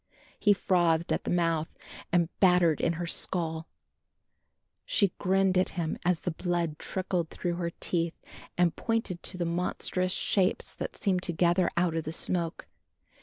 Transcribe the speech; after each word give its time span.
He 0.39 0.51
frothed 0.53 1.13
at 1.13 1.25
the 1.25 1.29
mouth 1.29 1.69
and 2.11 2.29
battered 2.39 2.81
in 2.81 2.93
her 2.93 3.05
skull. 3.05 3.67
She 4.83 5.13
grinned 5.19 5.59
at 5.59 5.69
him 5.77 5.95
as 6.03 6.21
the 6.21 6.31
blood 6.31 6.79
trickled 6.79 7.29
through 7.29 7.57
her 7.57 7.69
teeth 7.79 8.19
and 8.57 8.75
pointed 8.75 9.21
to 9.21 9.37
the 9.37 9.45
monstrous 9.45 10.11
shapes 10.11 10.73
that 10.73 10.95
seemed 10.97 11.21
to 11.21 11.33
gather 11.33 11.69
out 11.77 11.93
of 11.95 12.05
the 12.05 12.11
smoke. 12.11 12.65